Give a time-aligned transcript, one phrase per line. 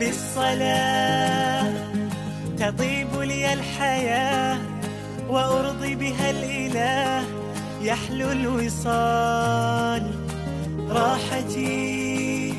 [0.00, 1.72] بالصلاة
[2.58, 4.58] تطيب لي الحياة
[5.28, 7.24] وأرضي بها الإله
[7.82, 10.10] يحلو الوصال.
[10.90, 12.54] راحتي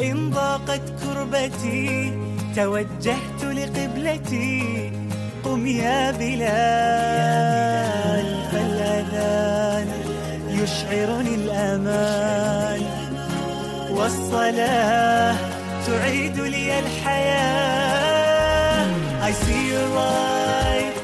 [0.00, 2.12] إن ضاقت كربتي
[2.56, 4.92] توجهت لقبلتي
[5.44, 7.58] قم يا بلال.
[8.52, 9.88] فالأذان
[10.48, 12.82] يشعرني الأمان
[13.90, 15.36] والصلاة
[15.87, 18.03] تعيد لي الحياة
[19.29, 20.95] I see your light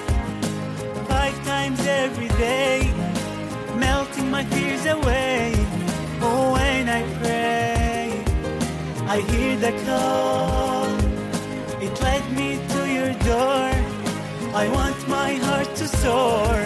[1.12, 2.78] five times every day
[3.86, 5.54] melting my fears away
[6.28, 8.06] oh when I pray
[9.16, 10.90] I hear the call
[11.86, 13.70] it led me to your door
[14.64, 16.58] I want my heart to soar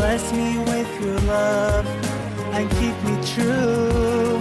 [0.00, 1.86] Bless me with your love
[2.56, 4.40] and keep me true.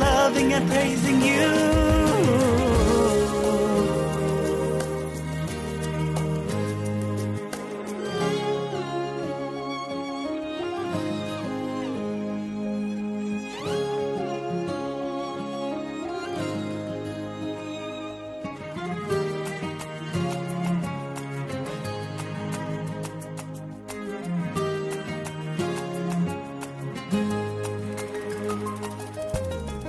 [0.00, 1.97] Loving and praising you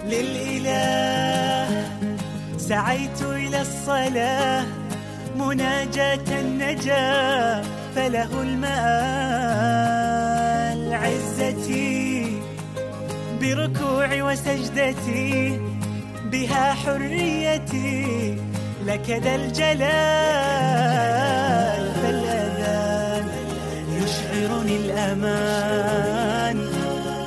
[0.10, 1.68] للإله.
[2.58, 4.66] سعيت إلى الصلاة
[5.36, 7.62] مناجاة النجاة
[7.96, 9.70] فله المآل.
[10.94, 12.42] عزتي
[13.42, 15.62] بركوعي وسجدتي
[16.32, 18.38] بها حريتي.
[18.86, 19.80] لك ذا الجلال
[22.02, 23.26] فالأذان
[24.02, 26.58] يشعرني الأمان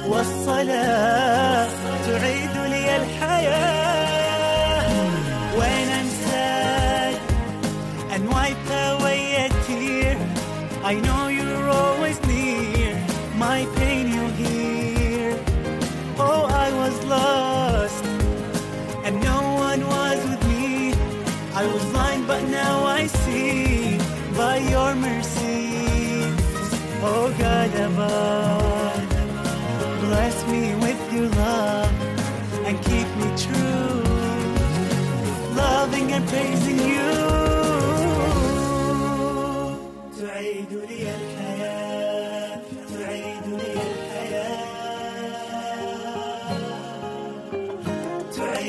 [0.08, 1.68] والصلاة
[2.06, 2.51] تعيد
[8.22, 10.16] and wipe away a tear.
[10.84, 12.94] I know you're always near
[13.36, 15.38] My pain you hear.
[16.18, 18.04] Oh, I was lost
[19.04, 20.92] and no one was with me.
[21.54, 23.71] I was blind but now I see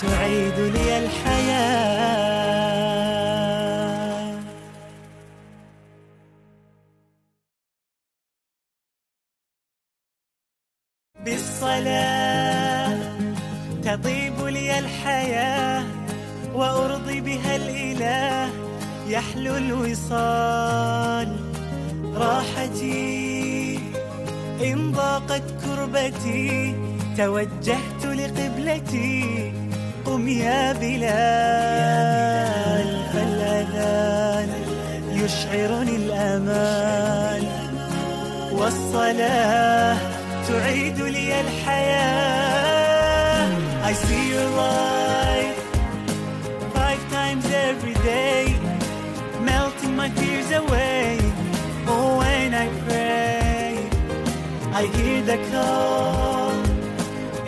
[0.00, 2.40] تعيد لي الحياة.
[11.24, 12.98] بالصلاة
[13.84, 15.84] تطيب لي الحياة
[16.54, 18.50] وأرضي بها الإله
[19.08, 21.36] يحلو الوصال.
[22.14, 23.78] راحتي
[24.64, 26.74] إن ضاقت كربتي
[27.16, 29.52] توجهت لقبلتي.
[30.20, 31.10] قم يا بلال
[33.12, 34.48] فالأذان
[35.12, 37.42] يشعرني الأمان
[38.52, 39.96] والصلاة
[40.48, 42.70] تعيد لي الحياة
[43.90, 45.56] I see your light
[46.76, 48.44] five times every day
[49.50, 51.18] melting my fears away
[51.92, 53.70] oh when I pray
[54.80, 56.54] I hear the call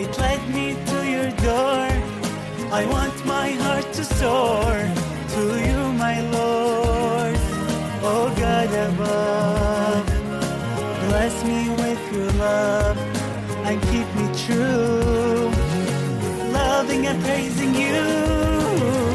[0.05, 0.52] it led me
[2.73, 4.73] I want my heart to soar
[5.35, 7.37] to you my Lord
[8.11, 10.23] oh God above
[11.09, 12.97] Bless me with your love
[13.67, 15.51] and keep me true,
[16.53, 19.12] loving and praising you.